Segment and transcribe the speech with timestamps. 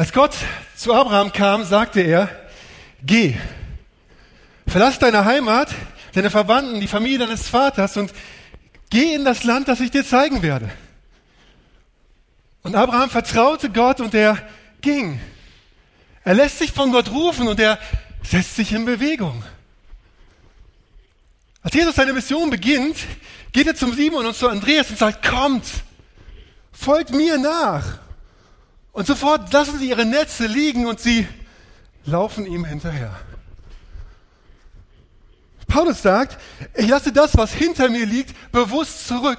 [0.00, 0.34] Als Gott
[0.76, 2.30] zu Abraham kam, sagte er,
[3.02, 3.34] geh,
[4.66, 5.74] verlass deine Heimat,
[6.14, 8.10] deine Verwandten, die Familie deines Vaters und
[8.88, 10.70] geh in das Land, das ich dir zeigen werde.
[12.62, 14.38] Und Abraham vertraute Gott und er
[14.80, 15.20] ging.
[16.24, 17.78] Er lässt sich von Gott rufen und er
[18.22, 19.44] setzt sich in Bewegung.
[21.60, 22.96] Als Jesus seine Mission beginnt,
[23.52, 25.66] geht er zum Simon und zu Andreas und sagt, kommt,
[26.72, 27.98] folgt mir nach.
[28.92, 31.26] Und sofort lassen sie ihre Netze liegen und sie
[32.04, 33.14] laufen ihm hinterher.
[35.68, 36.38] Paulus sagt,
[36.74, 39.38] ich lasse das, was hinter mir liegt, bewusst zurück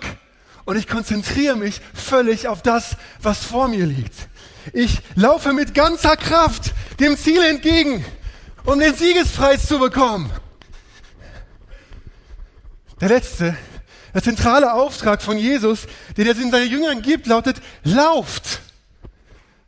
[0.64, 4.14] und ich konzentriere mich völlig auf das, was vor mir liegt.
[4.74, 8.06] Ich laufe mit ganzer Kraft dem Ziel entgegen,
[8.64, 10.32] um den Siegespreis zu bekommen.
[13.02, 13.58] Der letzte,
[14.14, 18.62] der zentrale Auftrag von Jesus, den er in seine Jüngern gibt, lautet, lauft.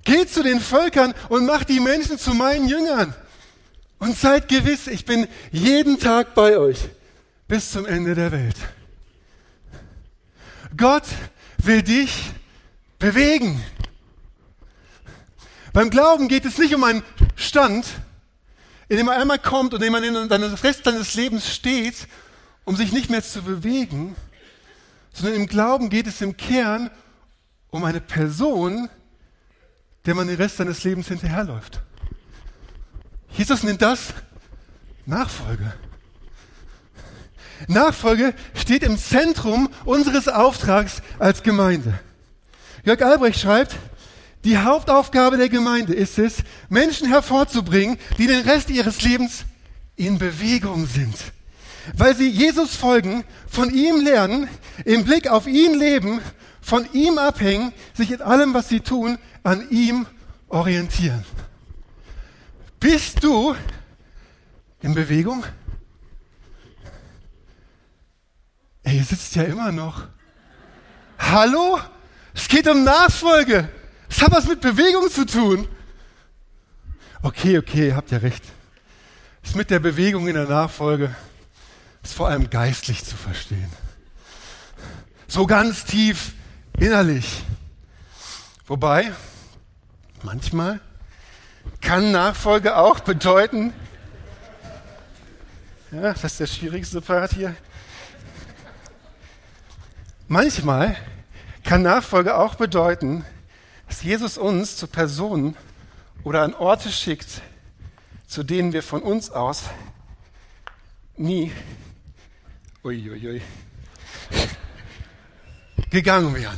[0.04, 3.16] Geht zu den Völkern und macht die Menschen zu meinen Jüngern.
[4.00, 6.90] Und seid gewiss, ich bin jeden Tag bei euch
[7.48, 8.58] bis zum Ende der Welt.
[10.76, 11.06] Gott
[11.58, 12.32] will dich
[13.00, 13.64] bewegen.
[15.72, 17.04] Beim Glauben geht es nicht um einen
[17.36, 17.86] Stand,
[18.90, 22.08] in dem er einmal kommt und in dem man in den Rest seines Lebens steht,
[22.66, 24.16] um sich nicht mehr zu bewegen,
[25.14, 26.92] sondern im Glauben geht es im Kern
[27.70, 28.90] um eine Person,
[30.06, 31.82] der man den Rest seines Lebens hinterherläuft.
[33.32, 34.14] Jesus nennt das
[35.06, 35.74] Nachfolge.
[37.68, 42.00] Nachfolge steht im Zentrum unseres Auftrags als Gemeinde.
[42.84, 43.76] Jörg Albrecht schreibt,
[44.44, 46.38] die Hauptaufgabe der Gemeinde ist es,
[46.68, 49.46] Menschen hervorzubringen, die den Rest ihres Lebens
[49.96, 51.16] in Bewegung sind.
[51.96, 54.50] Weil sie Jesus folgen, von ihm lernen,
[54.84, 56.20] im Blick auf ihn leben,
[56.64, 60.08] von ihm abhängen, sich in allem, was sie tun, an ihm
[60.48, 61.26] orientieren.
[62.80, 63.56] Bist du
[64.82, 65.44] in Bewegung?
[68.84, 70.08] Ey, ihr sitzt ja immer noch.
[71.20, 71.80] Hallo?
[72.34, 73.70] Es geht um Nachfolge.
[74.10, 75.68] Es hat was mit Bewegung zu tun.
[77.22, 78.44] Okay, okay, ihr habt ja recht.
[79.42, 81.16] Es ist mit der Bewegung in der Nachfolge
[82.04, 83.72] ist vor allem geistlich zu verstehen.
[85.28, 86.34] So ganz tief
[86.78, 87.44] innerlich.
[88.66, 89.12] Wobei,
[90.24, 90.80] Manchmal
[91.82, 93.74] kann Nachfolge auch bedeuten,
[95.92, 97.54] ja, das ist der schwierigste Part hier.
[100.30, 100.96] Manchmal
[101.66, 103.26] kann Nachfolge auch bedeuten,
[103.90, 105.58] dass Jesus uns zu Personen
[106.24, 107.42] oder an Orte schickt,
[108.26, 109.64] zu denen wir von uns aus
[111.18, 111.52] nie
[112.82, 113.42] uiuiui,
[115.94, 116.58] gegangen wären.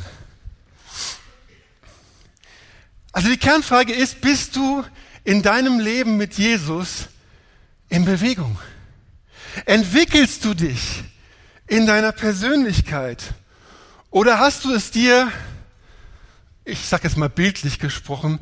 [3.12, 4.84] Also die Kernfrage ist, bist du
[5.24, 7.08] in deinem Leben mit Jesus
[7.90, 8.58] in Bewegung?
[9.66, 11.04] Entwickelst du dich
[11.68, 13.34] in deiner Persönlichkeit?
[14.10, 15.32] Oder hast du es dir,
[16.64, 18.40] ich sage jetzt mal bildlich gesprochen,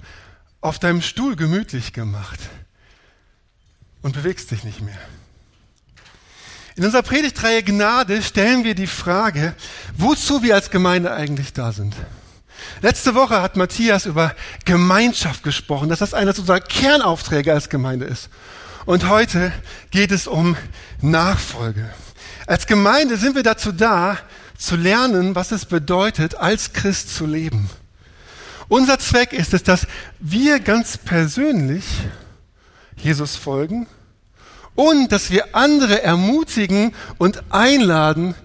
[0.61, 2.39] auf deinem Stuhl gemütlich gemacht
[4.03, 4.99] und bewegst dich nicht mehr?
[6.75, 9.53] In unserer Predigtreihe Gnade stellen wir die Frage,
[9.95, 11.95] wozu wir als Gemeinde eigentlich da sind.
[12.81, 14.33] Letzte Woche hat Matthias über
[14.65, 18.29] Gemeinschaft gesprochen, dass das einer unserer Kernaufträge als Gemeinde ist.
[18.85, 19.51] Und heute
[19.91, 20.57] geht es um
[20.99, 21.89] Nachfolge.
[22.47, 24.17] Als Gemeinde sind wir dazu da,
[24.57, 27.69] zu lernen, was es bedeutet, als Christ zu leben.
[28.67, 29.87] Unser Zweck ist es, dass
[30.19, 31.85] wir ganz persönlich
[32.95, 33.87] Jesus folgen
[34.75, 38.35] und dass wir andere ermutigen und einladen,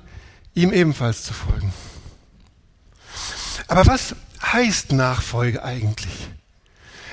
[0.54, 1.72] ihm ebenfalls zu folgen.
[3.68, 6.28] Aber was heißt Nachfolge eigentlich?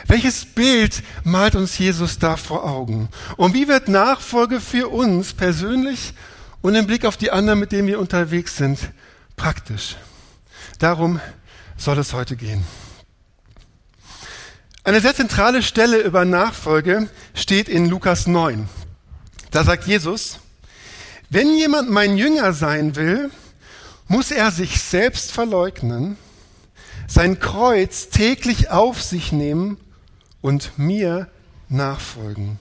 [0.07, 3.09] Welches Bild malt uns Jesus da vor Augen?
[3.37, 6.13] Und wie wird Nachfolge für uns persönlich
[6.61, 8.79] und im Blick auf die anderen, mit denen wir unterwegs sind,
[9.35, 9.95] praktisch?
[10.79, 11.19] Darum
[11.77, 12.63] soll es heute gehen.
[14.83, 18.69] Eine sehr zentrale Stelle über Nachfolge steht in Lukas 9.
[19.55, 20.39] Da sagt Jesus,
[21.29, 23.31] wenn jemand mein Jünger sein will,
[24.09, 26.17] muss er sich selbst verleugnen
[27.07, 29.77] sein Kreuz täglich auf sich nehmen
[30.41, 31.29] und mir
[31.69, 32.59] nachfolgen.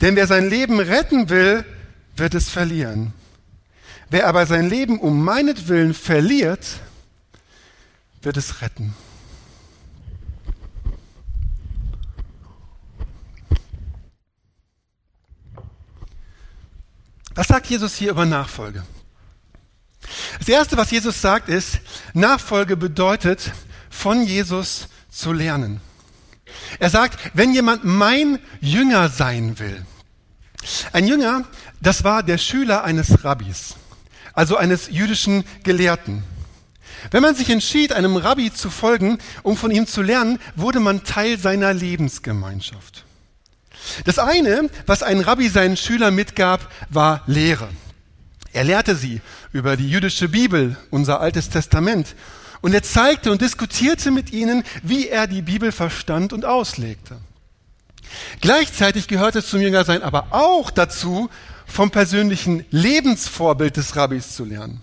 [0.00, 1.66] Denn wer sein Leben retten will,
[2.16, 3.12] wird es verlieren.
[4.08, 6.80] Wer aber sein Leben um meinetwillen verliert,
[8.22, 8.94] wird es retten.
[17.34, 18.84] Was sagt Jesus hier über Nachfolge?
[20.38, 21.80] Das Erste, was Jesus sagt, ist,
[22.12, 23.52] Nachfolge bedeutet,
[23.90, 25.80] von Jesus zu lernen.
[26.78, 29.84] Er sagt, wenn jemand mein Jünger sein will.
[30.92, 31.44] Ein Jünger,
[31.80, 33.74] das war der Schüler eines Rabbis,
[34.32, 36.22] also eines jüdischen Gelehrten.
[37.10, 41.04] Wenn man sich entschied, einem Rabbi zu folgen, um von ihm zu lernen, wurde man
[41.04, 43.04] Teil seiner Lebensgemeinschaft.
[44.04, 47.68] Das eine, was ein Rabbi seinen Schülern mitgab, war Lehre.
[48.52, 49.20] Er lehrte sie
[49.52, 52.14] über die jüdische Bibel, unser Altes Testament.
[52.60, 57.18] Und er zeigte und diskutierte mit ihnen, wie er die Bibel verstand und auslegte.
[58.40, 61.28] Gleichzeitig gehörte zum Jüngersein aber auch dazu,
[61.66, 64.82] vom persönlichen Lebensvorbild des Rabbis zu lernen.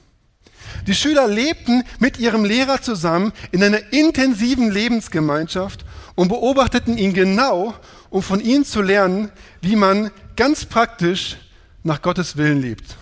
[0.87, 7.73] Die Schüler lebten mit ihrem Lehrer zusammen in einer intensiven Lebensgemeinschaft und beobachteten ihn genau,
[8.11, 9.31] um von ihm zu lernen,
[9.61, 11.37] wie man ganz praktisch
[11.81, 12.97] nach Gottes Willen lebt.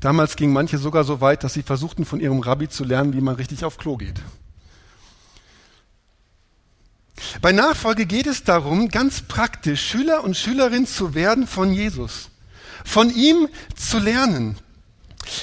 [0.00, 3.20] Damals gingen manche sogar so weit, dass sie versuchten, von ihrem Rabbi zu lernen, wie
[3.20, 4.20] man richtig auf Klo geht.
[7.40, 12.30] Bei Nachfolge geht es darum, ganz praktisch Schüler und Schülerin zu werden von Jesus,
[12.84, 14.56] von ihm zu lernen,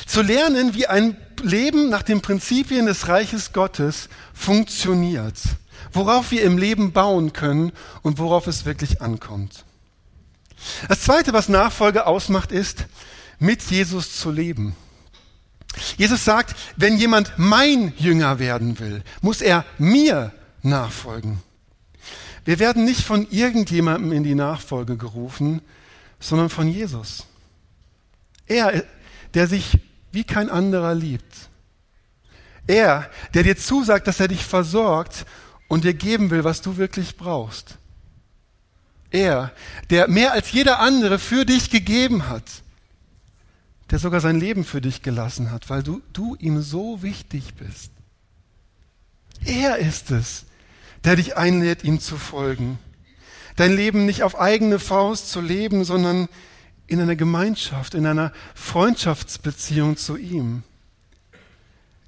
[0.05, 5.35] zu lernen, wie ein Leben nach den Prinzipien des Reiches Gottes funktioniert,
[5.93, 9.65] worauf wir im Leben bauen können und worauf es wirklich ankommt.
[10.87, 12.85] Das Zweite, was Nachfolge ausmacht, ist,
[13.39, 14.75] mit Jesus zu leben.
[15.97, 20.31] Jesus sagt, wenn jemand mein Jünger werden will, muss er mir
[20.61, 21.41] nachfolgen.
[22.45, 25.61] Wir werden nicht von irgendjemandem in die Nachfolge gerufen,
[26.19, 27.25] sondern von Jesus.
[28.47, 28.83] Er,
[29.33, 29.79] der sich
[30.11, 31.49] wie kein anderer liebt.
[32.67, 35.25] Er, der dir zusagt, dass er dich versorgt
[35.67, 37.77] und dir geben will, was du wirklich brauchst.
[39.11, 39.51] Er,
[39.89, 42.63] der mehr als jeder andere für dich gegeben hat
[43.93, 47.91] der sogar sein Leben für dich gelassen hat, weil du, du ihm so wichtig bist.
[49.45, 50.45] Er ist es,
[51.03, 52.79] der dich einlädt, ihm zu folgen.
[53.55, 56.27] Dein Leben nicht auf eigene Faust zu leben, sondern
[56.87, 60.63] in einer Gemeinschaft, in einer Freundschaftsbeziehung zu ihm.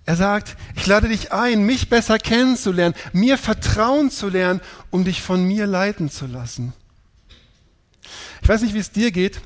[0.06, 4.62] Er sagt, ich lade dich ein, mich besser kennenzulernen, mir Vertrauen zu lernen,
[4.92, 6.74] um dich von mir leiten zu lassen.
[8.42, 9.42] Ich weiß nicht, wie es dir geht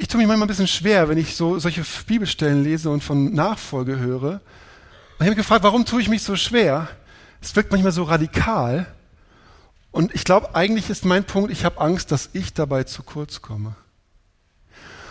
[0.00, 3.34] ich tue mich manchmal ein bisschen schwer, wenn ich so solche Bibelstellen lese und von
[3.34, 4.32] Nachfolge höre.
[4.32, 4.40] Und
[5.18, 6.88] ich habe mich gefragt, warum tue ich mich so schwer?
[7.42, 8.86] Es wirkt manchmal so radikal.
[9.90, 13.42] Und ich glaube, eigentlich ist mein Punkt, ich habe Angst, dass ich dabei zu kurz
[13.42, 13.74] komme.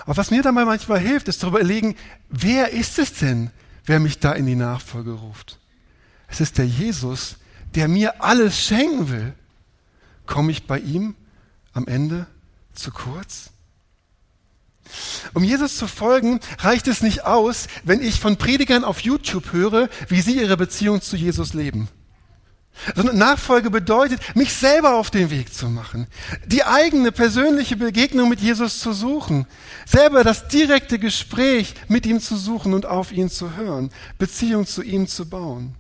[0.06, 1.96] Aber was mir dabei manchmal hilft, ist darüber überlegen,
[2.30, 3.52] wer ist es denn,
[3.86, 5.60] wer mich da in die Nachfolge ruft?
[6.28, 7.38] Es ist der Jesus,
[7.76, 9.34] der mir alles schenken will.
[10.26, 11.16] Komme ich bei ihm
[11.74, 12.28] am Ende
[12.74, 13.52] zu kurz?
[15.34, 19.90] Um Jesus zu folgen, reicht es nicht aus, wenn ich von Predigern auf YouTube höre,
[20.08, 21.90] wie sie ihre Beziehung zu Jesus leben.
[22.96, 26.08] Sondern Nachfolge bedeutet, mich selber auf den Weg zu machen,
[26.46, 29.46] die eigene persönliche Begegnung mit Jesus zu suchen,
[29.86, 34.82] selber das direkte Gespräch mit ihm zu suchen und auf ihn zu hören, Beziehung zu
[34.82, 35.76] ihm zu bauen.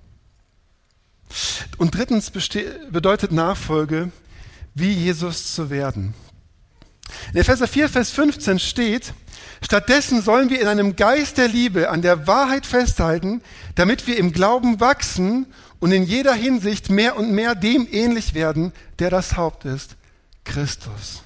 [1.77, 4.11] Und drittens bedeutet Nachfolge,
[4.73, 6.13] wie Jesus zu werden.
[7.33, 9.13] In Epheser 4, Vers 15 steht,
[9.61, 13.41] stattdessen sollen wir in einem Geist der Liebe an der Wahrheit festhalten,
[13.75, 15.47] damit wir im Glauben wachsen
[15.79, 19.95] und in jeder Hinsicht mehr und mehr dem ähnlich werden, der das Haupt ist,
[20.43, 21.23] Christus.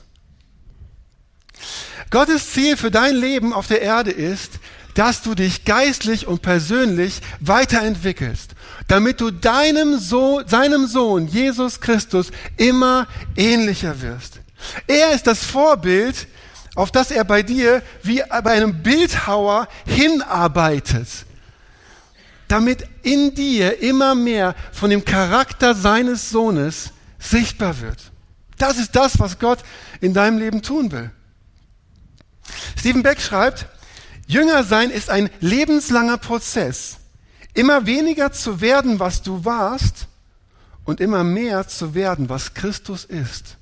[2.10, 4.60] Gottes Ziel für dein Leben auf der Erde ist,
[4.94, 8.52] dass du dich geistlich und persönlich weiterentwickelst,
[8.88, 14.40] damit du deinem Sohn, seinem Sohn Jesus Christus immer ähnlicher wirst.
[14.88, 16.28] Er ist das Vorbild,
[16.76, 21.08] auf das er bei dir wie bei einem Bildhauer hinarbeitet,
[22.54, 28.12] damit in dir immer mehr von dem Charakter seines Sohnes sichtbar wird.
[28.60, 29.58] Das ist das, was Gott
[30.02, 31.10] in deinem Leben tun will.
[32.78, 33.66] Stephen Beck schreibt,
[34.28, 36.98] Jünger sein ist ein lebenslanger Prozess,
[37.56, 40.08] immer weniger zu werden, was du warst,
[40.86, 43.58] und immer mehr zu werden, was Christus ist.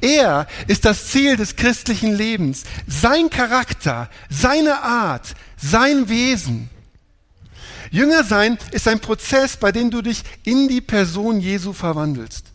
[0.00, 6.70] Er ist das Ziel des christlichen Lebens, sein Charakter, seine Art, sein Wesen.
[7.90, 12.46] Jünger sein ist ein Prozess, bei dem du dich in die Person Jesu verwandelst.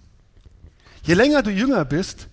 [1.04, 2.28] je länger du jünger bist,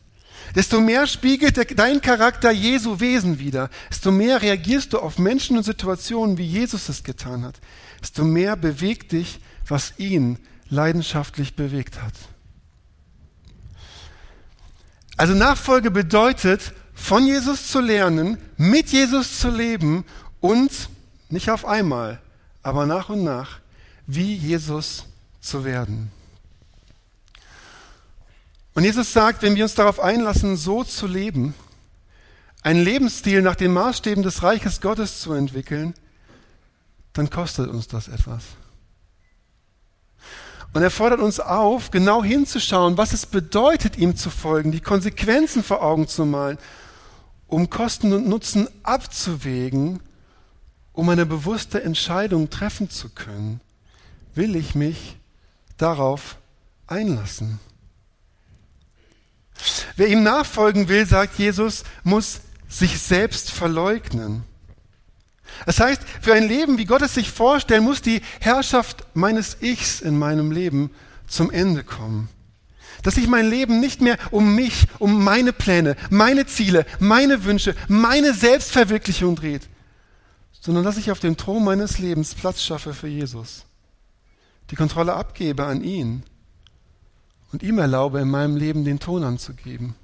[0.54, 3.70] desto mehr spiegelt dein Charakter Jesu Wesen wider.
[3.90, 7.60] Desto mehr reagierst du auf Menschen und Situationen, wie Jesus es getan hat.
[8.00, 10.38] Desto mehr bewegt dich, was ihn
[10.70, 12.14] leidenschaftlich bewegt hat.
[15.16, 20.04] Also Nachfolge bedeutet, von Jesus zu lernen, mit Jesus zu leben
[20.40, 20.70] und
[21.28, 22.20] nicht auf einmal,
[22.62, 23.60] aber nach und nach,
[24.06, 25.04] wie Jesus
[25.40, 26.10] zu werden.
[28.74, 31.54] Und Jesus sagt, wenn wir uns darauf einlassen, so zu leben,
[32.62, 35.94] einen Lebensstil nach den Maßstäben des Reiches Gottes zu entwickeln,
[37.12, 38.44] dann kostet uns das etwas.
[40.74, 45.64] Und er fordert uns auf, genau hinzuschauen, was es bedeutet, ihm zu folgen, die Konsequenzen
[45.64, 46.58] vor Augen zu malen,
[47.46, 50.00] um Kosten und Nutzen abzuwägen,
[50.98, 53.60] um eine bewusste Entscheidung treffen zu können.
[54.34, 55.14] Will ich mich
[55.76, 56.38] darauf
[56.88, 57.60] einlassen?
[59.94, 64.42] Wer ihm nachfolgen will, sagt Jesus, muss sich selbst verleugnen.
[65.66, 70.00] Das heißt, für ein Leben, wie Gott es sich vorstellt, muss die Herrschaft meines Ichs
[70.00, 70.90] in meinem Leben
[71.28, 72.28] zum Ende kommen.
[73.04, 77.76] Dass sich mein Leben nicht mehr um mich, um meine Pläne, meine Ziele, meine Wünsche,
[77.86, 79.68] meine Selbstverwirklichung dreht,
[80.68, 83.64] sondern dass ich auf dem Thron meines Lebens Platz schaffe für Jesus,
[84.70, 86.24] die Kontrolle abgebe an ihn
[87.52, 89.94] und ihm erlaube, in meinem Leben den Ton anzugeben.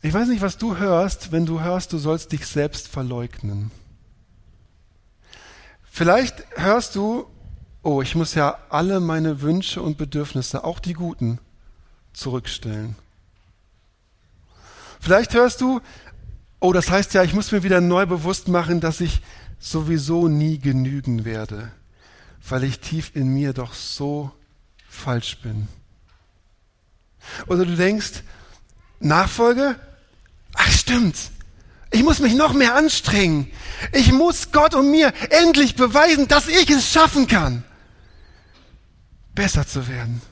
[0.00, 3.70] Ich weiß nicht, was du hörst, wenn du hörst, du sollst dich selbst verleugnen.
[5.90, 7.26] Vielleicht hörst du,
[7.82, 11.38] oh, ich muss ja alle meine Wünsche und Bedürfnisse, auch die guten,
[12.14, 12.96] zurückstellen.
[15.00, 15.82] Vielleicht hörst du,
[16.60, 19.20] oh, das heißt ja, ich muss mir wieder neu bewusst machen, dass ich
[19.58, 21.72] sowieso nie genügen werde,
[22.48, 24.30] weil ich tief in mir doch so
[24.88, 25.68] falsch bin.
[27.46, 28.22] Oder du denkst,
[29.00, 29.76] Nachfolge,
[30.54, 31.16] Ach stimmt.
[31.90, 33.50] Ich muss mich noch mehr anstrengen.
[33.92, 37.64] Ich muss Gott und mir endlich beweisen, dass ich es schaffen kann,
[39.34, 40.22] besser zu werden.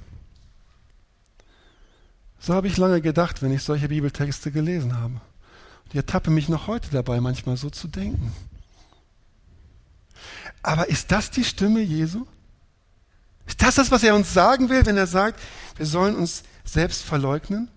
[2.39, 5.21] So habe ich lange gedacht, wenn ich solche Bibeltexte gelesen habe.
[5.91, 8.33] Ich ertappe mich noch heute dabei, manchmal so zu denken.
[10.63, 12.27] Aber ist das die Stimme Jesu?
[13.47, 15.41] Ist das das, was er uns sagen will, wenn er sagt,
[15.77, 17.71] wir sollen uns selbst verleugnen?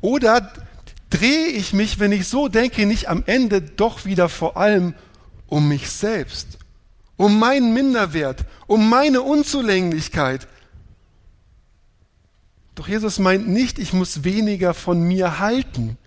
[0.00, 0.52] Oder
[1.10, 4.94] drehe ich mich, wenn ich so denke, nicht am Ende doch wieder vor allem
[5.46, 6.58] um mich selbst,
[7.16, 10.46] um meinen Minderwert, um meine Unzulänglichkeit.
[12.76, 15.98] Doch Jesus meint nicht, ich muss weniger von mir halten.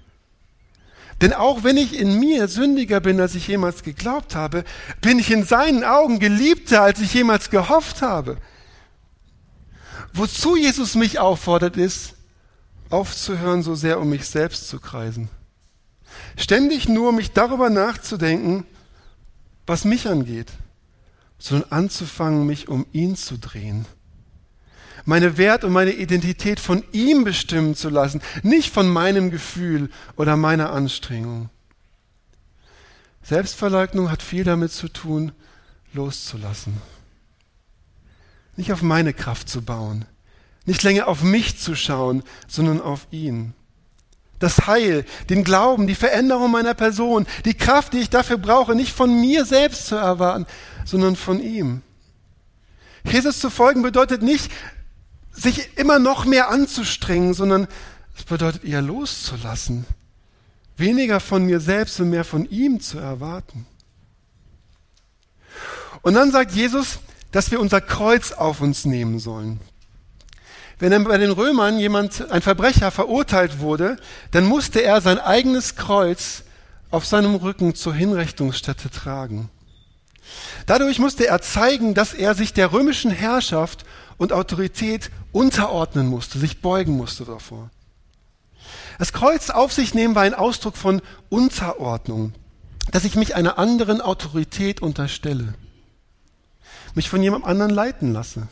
[1.22, 4.64] Denn auch wenn ich in mir sündiger bin, als ich jemals geglaubt habe,
[5.02, 8.38] bin ich in seinen Augen geliebter, als ich jemals gehofft habe.
[10.14, 12.14] Wozu Jesus mich auffordert, ist,
[12.90, 15.30] aufzuhören, so sehr um mich selbst zu kreisen.
[16.38, 18.66] Ständig nur mich darüber nachzudenken,
[19.66, 20.52] was mich angeht,
[21.40, 23.86] sondern anzufangen, mich um ihn zu drehen.
[25.08, 30.36] Meine Wert und meine Identität von ihm bestimmen zu lassen, nicht von meinem Gefühl oder
[30.36, 31.50] meiner Anstrengung.
[33.24, 35.32] Selbstverleugnung hat viel damit zu tun,
[35.94, 36.82] loszulassen.
[38.58, 40.04] Nicht auf meine Kraft zu bauen,
[40.66, 43.54] nicht länger auf mich zu schauen, sondern auf ihn.
[44.40, 48.92] Das Heil, den Glauben, die Veränderung meiner Person, die Kraft, die ich dafür brauche, nicht
[48.92, 50.46] von mir selbst zu erwarten,
[50.84, 51.82] sondern von ihm.
[53.06, 54.52] Jesus zu folgen bedeutet nicht,
[55.38, 57.68] sich immer noch mehr anzustrengen, sondern
[58.18, 59.86] es bedeutet eher loszulassen.
[60.76, 63.66] Weniger von mir selbst und mehr von ihm zu erwarten.
[66.02, 67.00] Und dann sagt Jesus,
[67.32, 69.60] dass wir unser Kreuz auf uns nehmen sollen.
[70.80, 73.98] Wenn dann bei den Römern jemand, ein Verbrecher verurteilt wurde,
[74.32, 76.44] dann musste er sein eigenes Kreuz
[76.92, 79.50] auf seinem Rücken zur Hinrichtungsstätte tragen.
[80.66, 83.86] Dadurch musste er zeigen, dass er sich der römischen Herrschaft
[84.18, 87.70] und Autorität unterordnen musste, sich beugen musste davor.
[88.98, 92.34] Das Kreuz auf sich nehmen war ein Ausdruck von Unterordnung,
[92.92, 95.54] dass ich mich einer anderen Autorität unterstelle,
[96.96, 98.48] mich von jemand anderen leiten lasse.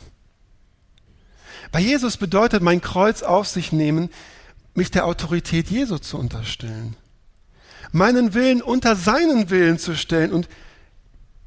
[1.72, 4.08] Bei Jesus bedeutet mein Kreuz auf sich nehmen,
[4.74, 6.94] mich der Autorität Jesu zu unterstellen.
[7.90, 10.48] Meinen Willen unter seinen Willen zu stellen und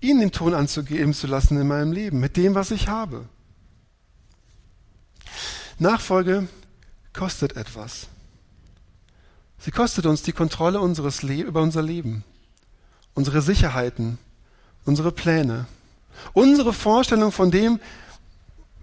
[0.02, 3.30] ihn den Ton anzugeben zu lassen in meinem Leben, mit dem, was ich habe.
[5.80, 6.48] Nachfolge
[7.14, 8.08] kostet etwas.
[9.60, 12.24] Sie kostet uns die Kontrolle unseres Le über unser Leben,
[13.14, 14.18] unsere Sicherheiten,
[14.86, 15.68] unsere Pläne,
[16.34, 17.80] unsere Vorstellung von dem,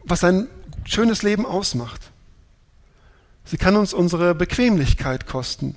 [0.04, 0.48] was ein
[0.84, 2.00] schönes Leben ausmacht.
[3.44, 5.76] Sie kann uns unsere Bequemlichkeit kosten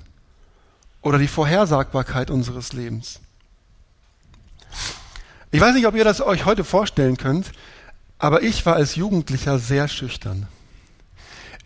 [1.02, 3.20] oder die Vorhersagbarkeit unseres Lebens.
[5.50, 7.52] Ich weiß nicht, ob ihr das euch heute vorstellen könnt,
[8.18, 10.48] aber ich war als Jugendlicher sehr schüchtern.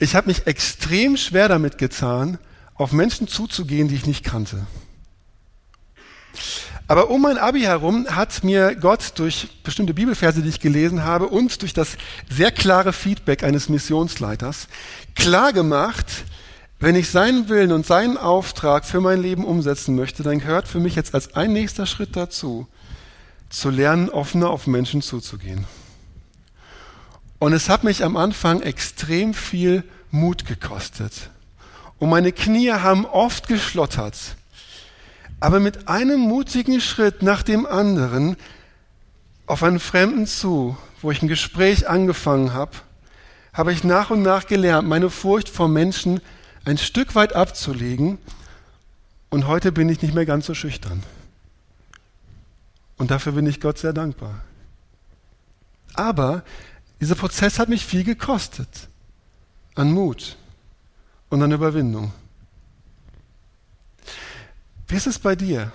[0.04, 2.36] Ich habe mich extrem schwer damit getan,
[2.74, 4.66] auf Menschen zuzugehen, die ich nicht kannte.
[6.86, 11.28] Aber um mein Abi herum hat mir Gott durch bestimmte Bibelverse, die ich gelesen habe,
[11.28, 11.96] und durch das
[12.28, 14.68] sehr klare Feedback eines Missionsleiters
[15.14, 16.26] klar gemacht,
[16.80, 20.80] wenn ich seinen Willen und seinen Auftrag für mein Leben umsetzen möchte, dann gehört für
[20.80, 22.66] mich jetzt als ein nächster Schritt dazu,
[23.48, 25.64] zu lernen, offener auf Menschen zuzugehen.
[27.38, 31.30] Und es hat mich am Anfang extrem viel Mut gekostet.
[31.98, 34.36] Und meine Knie haben oft geschlottert.
[35.40, 38.36] Aber mit einem mutigen Schritt nach dem anderen
[39.46, 42.72] auf einen Fremden zu, wo ich ein Gespräch angefangen habe,
[43.52, 46.20] habe ich nach und nach gelernt, meine Furcht vor Menschen
[46.64, 48.18] ein Stück weit abzulegen.
[49.28, 51.02] Und heute bin ich nicht mehr ganz so schüchtern.
[52.96, 54.40] Und dafür bin ich Gott sehr dankbar.
[55.94, 56.42] Aber
[57.00, 58.88] dieser Prozess hat mich viel gekostet
[59.74, 60.36] an Mut
[61.28, 62.12] und an Überwindung.
[64.86, 65.72] Wie ist es bei dir?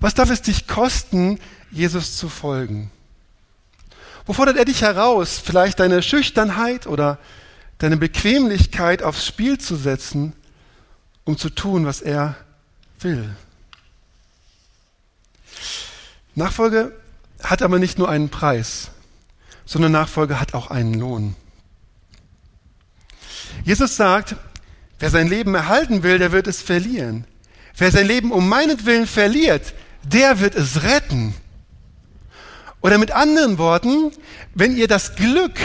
[0.00, 1.38] Was darf es dich kosten,
[1.70, 2.90] Jesus zu folgen?
[4.26, 7.18] Wo fordert er dich heraus, vielleicht deine Schüchternheit oder
[7.78, 10.34] deine Bequemlichkeit aufs Spiel zu setzen,
[11.24, 12.36] um zu tun, was er
[13.00, 13.34] will?
[16.34, 16.94] Nachfolge
[17.42, 18.90] hat aber nicht nur einen Preis,
[19.68, 21.36] sondern Nachfolge hat auch einen Lohn.
[23.64, 24.34] Jesus sagt,
[24.98, 27.26] wer sein Leben erhalten will, der wird es verlieren.
[27.76, 31.34] Wer sein Leben um meinetwillen verliert, der wird es retten.
[32.80, 34.10] Oder mit anderen Worten,
[34.54, 35.58] wenn ihr das Glück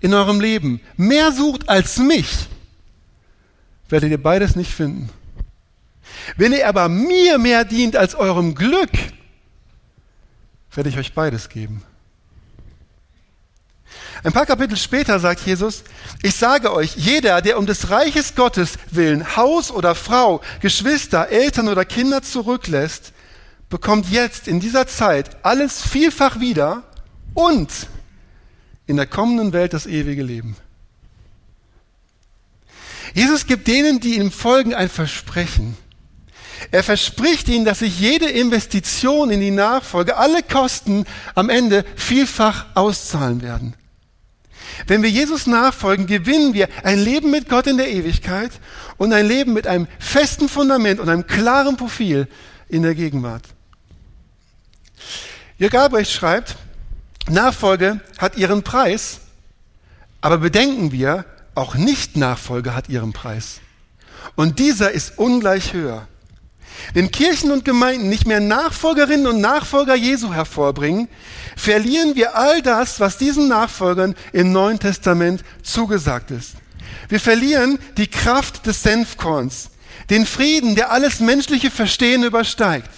[0.00, 2.48] in eurem Leben mehr sucht als mich,
[3.90, 5.10] werdet ihr beides nicht finden.
[6.38, 8.90] Wenn ihr aber mir mehr dient als eurem Glück,
[10.72, 11.82] werde ich euch beides geben.
[14.22, 15.82] Ein paar Kapitel später sagt Jesus,
[16.22, 21.68] ich sage euch, jeder, der um des Reiches Gottes willen Haus oder Frau, Geschwister, Eltern
[21.68, 23.12] oder Kinder zurücklässt,
[23.70, 26.82] bekommt jetzt in dieser Zeit alles vielfach wieder
[27.32, 27.70] und
[28.86, 30.56] in der kommenden Welt das ewige Leben.
[33.14, 35.76] Jesus gibt denen, die ihm folgen, ein Versprechen.
[36.70, 42.66] Er verspricht ihnen, dass sich jede Investition in die Nachfolge, alle Kosten am Ende vielfach
[42.74, 43.74] auszahlen werden.
[44.86, 48.52] Wenn wir Jesus nachfolgen, gewinnen wir ein Leben mit Gott in der Ewigkeit
[48.96, 52.28] und ein Leben mit einem festen Fundament und einem klaren Profil
[52.68, 53.44] in der Gegenwart.
[55.58, 56.56] Jörg Albrecht schreibt,
[57.28, 59.20] Nachfolge hat ihren Preis,
[60.20, 63.60] aber bedenken wir, auch Nicht-Nachfolge hat ihren Preis.
[64.36, 66.06] Und dieser ist ungleich höher.
[66.94, 71.08] Wenn Kirchen und Gemeinden nicht mehr Nachfolgerinnen und Nachfolger Jesu hervorbringen,
[71.56, 76.52] verlieren wir all das, was diesen Nachfolgern im Neuen Testament zugesagt ist.
[77.08, 79.70] Wir verlieren die Kraft des Senfkorns,
[80.10, 82.90] den Frieden, der alles menschliche Verstehen übersteigt,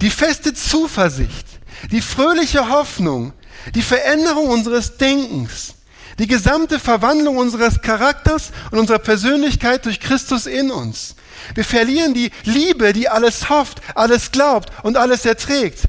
[0.00, 1.46] die feste Zuversicht,
[1.90, 3.32] die fröhliche Hoffnung,
[3.74, 5.74] die Veränderung unseres Denkens,
[6.18, 11.14] die gesamte Verwandlung unseres Charakters und unserer Persönlichkeit durch Christus in uns.
[11.54, 15.88] Wir verlieren die Liebe, die alles hofft, alles glaubt und alles erträgt.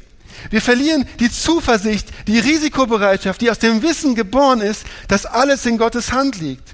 [0.50, 5.78] Wir verlieren die Zuversicht, die Risikobereitschaft, die aus dem Wissen geboren ist, dass alles in
[5.78, 6.74] Gottes Hand liegt.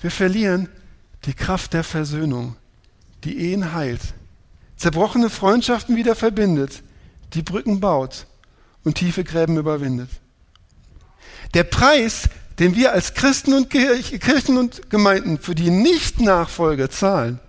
[0.00, 0.68] Wir verlieren
[1.24, 2.56] die Kraft der Versöhnung,
[3.24, 4.00] die Ehen heilt,
[4.76, 6.82] zerbrochene Freundschaften wieder verbindet,
[7.34, 8.26] die Brücken baut
[8.84, 10.10] und tiefe Gräben überwindet.
[11.54, 17.40] Der Preis, den wir als Christen und Kirchen und Gemeinden für die Nicht-Nachfolge zahlen,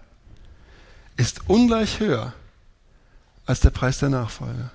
[1.17, 2.34] ist ungleich höher
[3.45, 4.69] als der Preis der Nachfolge.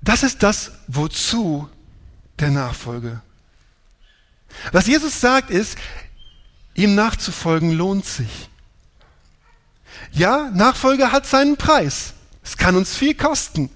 [0.00, 1.68] Das ist das, wozu
[2.38, 3.20] der Nachfolge.
[4.72, 5.78] Was Jesus sagt ist,
[6.74, 8.48] ihm nachzufolgen lohnt sich.
[10.10, 12.14] Ja, Nachfolge hat seinen Preis.
[12.42, 13.70] Es kann uns viel kosten.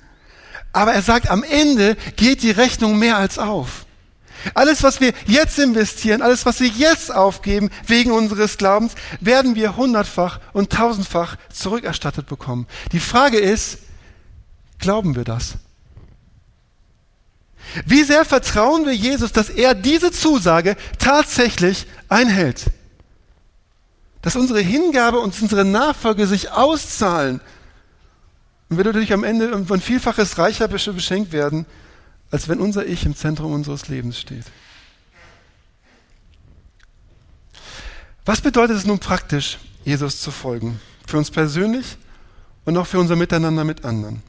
[0.73, 3.86] Aber er sagt, am Ende geht die Rechnung mehr als auf.
[4.55, 9.77] Alles, was wir jetzt investieren, alles, was wir jetzt aufgeben wegen unseres Glaubens, werden wir
[9.77, 12.67] hundertfach und tausendfach zurückerstattet bekommen.
[12.93, 13.79] Die Frage ist,
[14.79, 15.55] glauben wir das?
[17.85, 22.67] Wie sehr vertrauen wir Jesus, dass er diese Zusage tatsächlich einhält?
[24.23, 27.41] Dass unsere Hingabe und unsere Nachfolge sich auszahlen
[28.69, 31.67] und wir dadurch am Ende von Vielfaches reicher beschenkt werden,
[32.31, 34.45] als wenn unser Ich im Zentrum unseres Lebens steht.
[38.25, 40.81] Was bedeutet es nun praktisch, Jesus zu folgen?
[41.07, 41.97] Für uns persönlich
[42.65, 44.23] und auch für unser Miteinander mit anderen.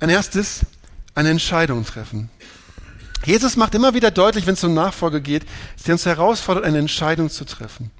[0.00, 0.66] Ein erstes,
[1.14, 2.28] eine Entscheidung treffen.
[3.24, 6.78] Jesus macht immer wieder deutlich, wenn es um Nachfolge geht, dass er uns herausfordert, eine
[6.78, 7.90] Entscheidung zu treffen.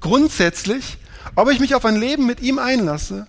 [0.00, 0.96] Grundsätzlich,
[1.34, 3.26] ob ich mich auf ein Leben mit ihm einlasse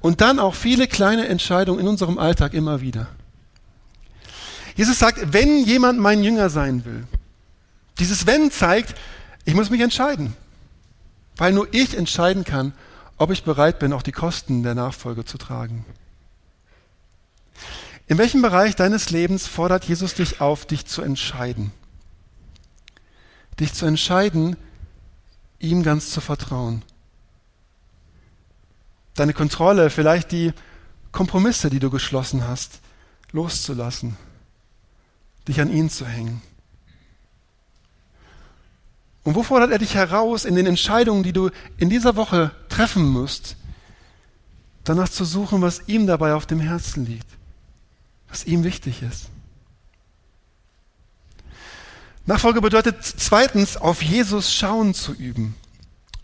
[0.00, 3.08] und dann auch viele kleine Entscheidungen in unserem Alltag immer wieder.
[4.76, 7.06] Jesus sagt, wenn jemand mein Jünger sein will,
[7.98, 8.94] dieses Wenn zeigt,
[9.44, 10.36] ich muss mich entscheiden,
[11.36, 12.74] weil nur ich entscheiden kann,
[13.16, 15.86] ob ich bereit bin, auch die Kosten der Nachfolge zu tragen.
[18.06, 21.72] In welchem Bereich deines Lebens fordert Jesus dich auf, dich zu entscheiden?
[23.58, 24.56] Dich zu entscheiden,
[25.58, 26.82] ihm ganz zu vertrauen.
[29.14, 30.52] Deine Kontrolle, vielleicht die
[31.10, 32.80] Kompromisse, die du geschlossen hast,
[33.32, 34.16] loszulassen,
[35.48, 36.42] dich an ihn zu hängen.
[39.24, 43.04] Und wo fordert er dich heraus in den Entscheidungen, die du in dieser Woche treffen
[43.08, 43.56] musst,
[44.84, 47.26] danach zu suchen, was ihm dabei auf dem Herzen liegt?
[48.28, 49.26] was ihm wichtig ist.
[52.26, 55.54] Nachfolge bedeutet zweitens, auf Jesus schauen zu üben.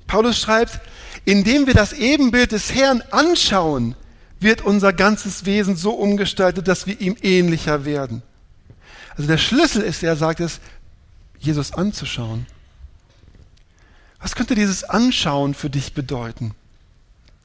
[0.06, 0.80] Paulus schreibt,
[1.24, 3.94] indem wir das Ebenbild des Herrn anschauen,
[4.40, 8.22] wird unser ganzes Wesen so umgestaltet, dass wir ihm ähnlicher werden.
[9.16, 10.60] Also der Schlüssel ist, er sagt es,
[11.38, 12.46] Jesus anzuschauen.
[14.20, 16.54] Was könnte dieses Anschauen für dich bedeuten?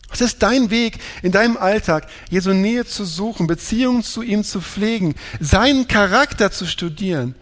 [0.09, 4.61] Was ist dein Weg in deinem Alltag, Jesu Nähe zu suchen, Beziehungen zu ihm zu
[4.61, 7.35] pflegen, seinen Charakter zu studieren,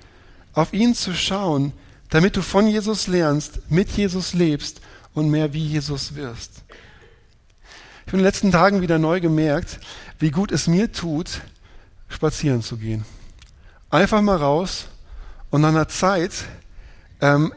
[0.54, 1.74] auf ihn zu schauen,
[2.10, 4.82] damit du von Jesus lernst, mit Jesus lebst
[5.14, 6.64] und mehr wie Jesus wirst?
[8.06, 9.80] Ich habe in den letzten Tagen wieder neu gemerkt,
[10.20, 11.42] wie gut es mir tut,
[12.08, 13.06] spazieren zu gehen.
[13.95, 14.88] Einfach mal raus
[15.51, 16.34] und nach einer Zeit
[17.21, 17.53] ähm,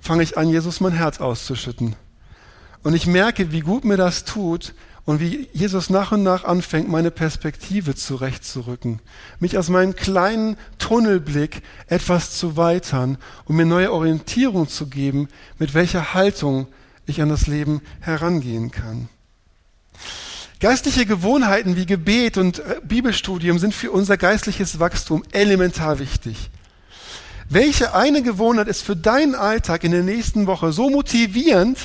[0.00, 1.94] fange ich an, Jesus mein Herz auszuschütten.
[2.82, 6.88] Und ich merke, wie gut mir das tut und wie Jesus nach und nach anfängt,
[6.88, 8.98] meine Perspektive zurechtzurücken,
[9.38, 15.28] mich aus meinem kleinen Tunnelblick etwas zu weitern und mir neue Orientierung zu geben,
[15.60, 16.66] mit welcher Haltung
[17.06, 19.08] ich an das Leben herangehen kann.
[20.60, 26.50] Geistliche Gewohnheiten wie Gebet und äh, Bibelstudium sind für unser geistliches Wachstum elementar wichtig.
[27.48, 31.78] Welche eine Gewohnheit ist für deinen Alltag in der nächsten Woche so motivierend,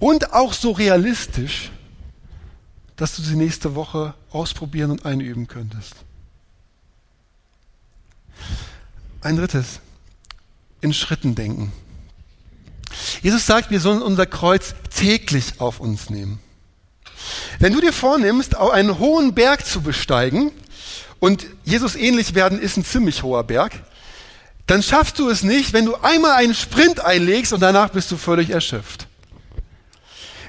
[0.00, 1.70] und auch so realistisch,
[2.96, 5.94] dass du sie nächste Woche ausprobieren und einüben könntest.
[9.20, 9.80] Ein drittes,
[10.80, 11.72] in Schritten denken.
[13.22, 16.40] Jesus sagt, wir sollen unser Kreuz täglich auf uns nehmen.
[17.58, 20.52] Wenn du dir vornimmst, einen hohen Berg zu besteigen,
[21.20, 23.72] und Jesus ähnlich werden ist ein ziemlich hoher Berg,
[24.66, 28.16] dann schaffst du es nicht, wenn du einmal einen Sprint einlegst und danach bist du
[28.16, 29.06] völlig erschöpft.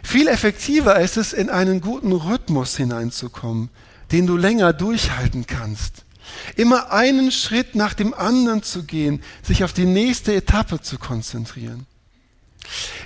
[0.03, 3.69] Viel effektiver ist es, in einen guten Rhythmus hineinzukommen,
[4.11, 6.05] den du länger durchhalten kannst.
[6.55, 11.85] Immer einen Schritt nach dem anderen zu gehen, sich auf die nächste Etappe zu konzentrieren.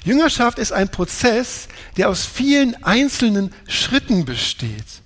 [0.05, 5.01] Jüngerschaft ist ein Prozess, der aus vielen einzelnen Schritten besteht.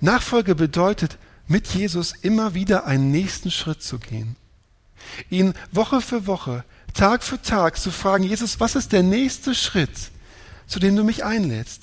[0.00, 4.36] Nachfolge bedeutet, mit Jesus immer wieder einen nächsten Schritt zu gehen.
[5.30, 6.64] Ihn Woche für Woche,
[6.94, 9.90] Tag für Tag zu fragen, Jesus, was ist der nächste Schritt?
[10.66, 11.82] zu dem du mich einlädst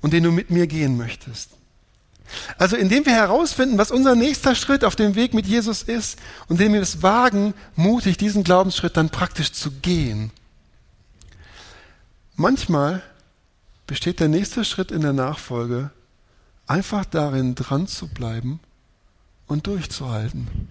[0.00, 1.50] und den du mit mir gehen möchtest.
[2.58, 6.60] Also indem wir herausfinden, was unser nächster Schritt auf dem Weg mit Jesus ist und
[6.60, 10.32] indem wir es wagen, mutig diesen Glaubensschritt dann praktisch zu gehen.
[12.36, 13.02] Manchmal
[13.86, 15.90] besteht der nächste Schritt in der Nachfolge
[16.66, 18.60] einfach darin, dran zu bleiben
[19.46, 20.68] und durchzuhalten.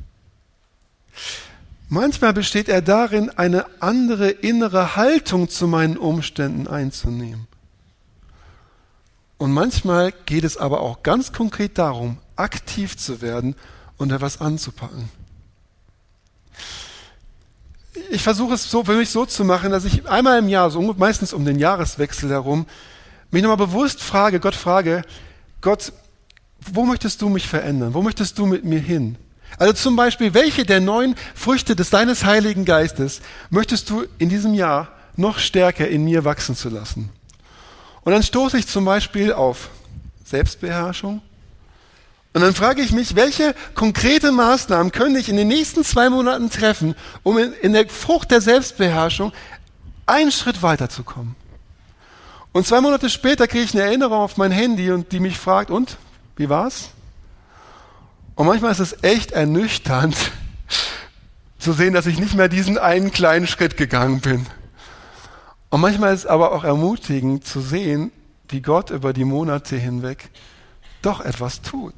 [1.90, 7.48] Manchmal besteht er darin, eine andere innere Haltung zu meinen Umständen einzunehmen.
[9.38, 13.56] Und manchmal geht es aber auch ganz konkret darum, aktiv zu werden
[13.98, 15.10] und etwas anzupacken.
[18.16, 20.82] Ich versuche es so für mich so zu machen, dass ich einmal im Jahr, so
[20.98, 22.66] meistens um den Jahreswechsel herum,
[23.30, 25.02] mich nochmal bewusst frage, Gott frage,
[25.60, 25.92] Gott,
[26.62, 27.94] wo möchtest du mich verändern?
[27.94, 29.18] Wo möchtest du mit mir hin?
[29.58, 34.54] Also zum Beispiel, welche der neun Früchte des deines Heiligen Geistes möchtest du in diesem
[34.54, 37.10] Jahr noch stärker in mir wachsen zu lassen?
[38.06, 39.70] Und dann stoße ich zum Beispiel auf
[40.24, 41.22] Selbstbeherrschung.
[42.36, 46.50] Und dann frage ich mich, welche konkrete Maßnahmen könnte ich in den nächsten zwei Monaten
[46.50, 46.94] treffen,
[47.24, 49.32] um in, in der Frucht der Selbstbeherrschung
[50.06, 51.38] einen Schritt weiterzukommen?
[52.52, 55.72] Und zwei Monate später kriege ich eine Erinnerung auf mein Handy und die mich fragt,
[55.72, 55.96] und,
[56.36, 56.90] wie war's?
[58.36, 60.18] Und manchmal ist es echt ernüchternd
[61.58, 64.46] zu sehen, dass ich nicht mehr diesen einen kleinen Schritt gegangen bin.
[65.70, 68.12] Und manchmal ist es aber auch ermutigend zu sehen,
[68.50, 70.30] wie Gott über die Monate hinweg
[71.02, 71.94] doch etwas tut.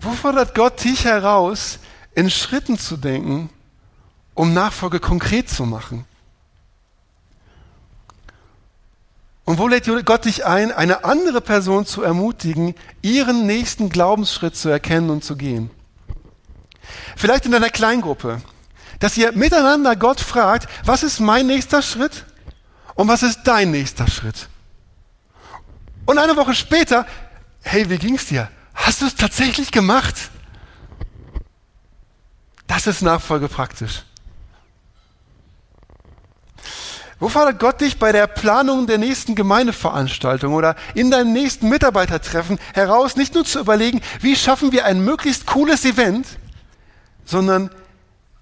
[0.00, 1.78] Wo fordert Gott dich heraus,
[2.14, 3.50] in Schritten zu denken,
[4.34, 6.04] um Nachfolge konkret zu machen?
[9.44, 14.68] Und wo lädt Gott dich ein, eine andere Person zu ermutigen, ihren nächsten Glaubensschritt zu
[14.68, 15.70] erkennen und zu gehen?
[17.16, 18.42] Vielleicht in einer Kleingruppe,
[19.00, 22.26] dass ihr miteinander Gott fragt, was ist mein nächster Schritt
[22.94, 24.48] und was ist dein nächster Schritt?
[26.04, 27.06] Und eine Woche später,
[27.62, 28.50] hey, wie ging's dir?
[28.78, 30.30] Hast du es tatsächlich gemacht?
[32.66, 34.04] Das ist Nachfolge praktisch.
[37.20, 42.58] Wo fordert Gott dich bei der Planung der nächsten Gemeindeveranstaltung oder in deinem nächsten Mitarbeitertreffen
[42.72, 46.38] heraus, nicht nur zu überlegen, wie schaffen wir ein möglichst cooles Event,
[47.24, 47.70] sondern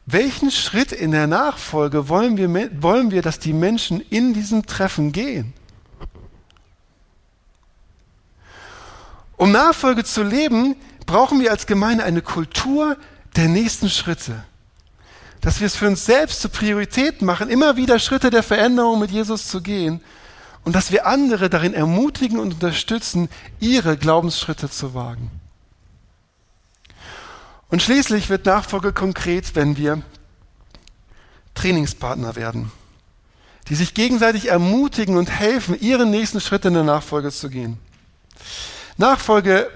[0.05, 5.13] welchen Schritt in der Nachfolge wollen wir, wollen wir, dass die Menschen in diesem Treffen
[5.13, 5.55] gehen?
[9.37, 12.97] Um Nachfolge zu leben, brauchen wir als Gemeinde eine Kultur
[13.37, 14.45] der nächsten Schritte.
[15.41, 19.11] Dass wir es für uns selbst zur Priorität machen, immer wieder Schritte der Veränderung mit
[19.11, 20.01] Jesus zu gehen
[20.65, 23.29] und dass wir andere darin ermutigen und unterstützen,
[23.61, 25.31] ihre Glaubensschritte zu wagen.
[27.69, 30.03] Und schließlich wird Nachfolge konkret, wenn wir
[31.55, 32.73] Trainingspartner werden,
[33.69, 37.79] die sich gegenseitig ermutigen und helfen, ihren nächsten Schritt in der Nachfolge zu gehen.
[38.97, 39.71] Nachfolge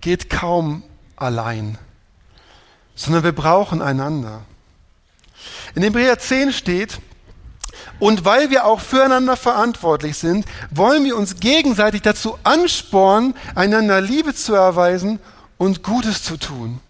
[0.00, 0.82] geht kaum
[1.16, 1.78] allein,
[2.94, 4.42] sondern wir brauchen einander.
[5.74, 6.98] In Hebräer 10 steht,
[7.98, 14.34] und weil wir auch füreinander verantwortlich sind, wollen wir uns gegenseitig dazu anspornen, einander Liebe
[14.34, 15.18] zu erweisen
[15.56, 16.80] und Gutes zu tun.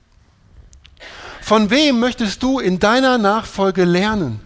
[1.41, 4.41] Von wem möchtest du in deiner Nachfolge lernen?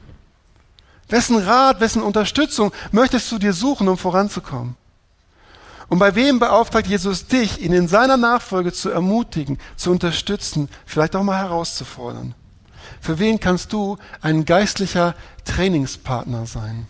[1.09, 4.77] Wessen Rat, wessen Unterstützung möchtest du dir suchen, um voranzukommen?
[5.91, 11.17] Und bei wem beauftragt Jesus dich, ihn in seiner Nachfolge zu ermutigen, zu unterstützen, vielleicht
[11.17, 12.35] auch mal herauszufordern?
[13.01, 16.87] Für wen kannst du ein geistlicher Trainingspartner sein?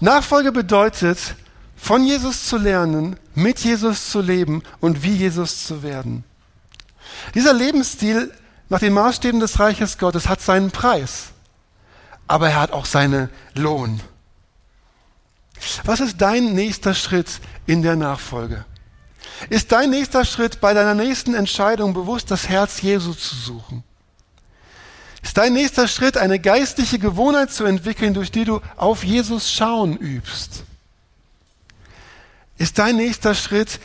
[0.00, 1.36] Nachfolge bedeutet,
[1.76, 6.24] von Jesus zu lernen, mit Jesus zu leben und wie Jesus zu werden.
[7.34, 8.32] Dieser Lebensstil
[8.70, 11.32] nach den Maßstäben des Reiches Gottes hat seinen Preis,
[12.28, 14.00] aber er hat auch seinen Lohn.
[15.84, 18.64] Was ist dein nächster Schritt in der Nachfolge?
[19.48, 23.84] Ist dein nächster Schritt bei deiner nächsten Entscheidung bewusst das Herz Jesu zu suchen?
[25.22, 29.96] Ist dein nächster Schritt eine geistliche Gewohnheit zu entwickeln, durch die du auf Jesus schauen
[29.96, 30.64] übst?
[32.58, 33.80] Ist dein nächster Schritt,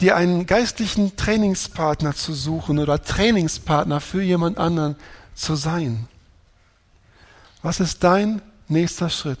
[0.00, 4.96] dir einen geistlichen Trainingspartner zu suchen oder Trainingspartner für jemand anderen
[5.34, 6.08] zu sein?
[7.62, 9.40] Was ist dein nächster Schritt?